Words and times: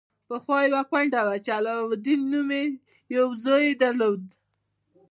پخوا 0.27 0.57
یوه 0.69 0.81
کونډه 0.89 1.21
وه 1.25 1.35
چې 1.45 1.51
علاوالدین 1.57 2.21
نومې 2.31 2.63
یو 3.15 3.27
زوی 3.43 3.63
یې 3.69 3.79
درلود. 3.83 4.23